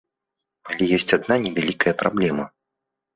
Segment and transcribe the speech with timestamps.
[0.69, 2.47] Але ёсць адна невялікая праблема.